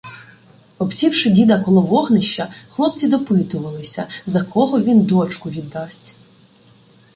Обсівши 0.77 1.29
діда 1.29 1.59
коло 1.59 1.81
вогнища, 1.81 2.51
хлопці 2.69 3.07
допитувалися, 3.07 4.07
за 4.25 4.43
кого 4.43 4.81
він 4.81 5.01
дочку 5.01 5.49
віддасть. 5.49 6.15